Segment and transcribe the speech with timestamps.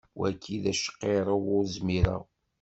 [0.19, 2.23] Wagi d acqirrew ur zmireɣ.